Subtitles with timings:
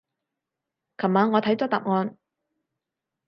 [0.97, 2.17] 琴晚我睇咗答案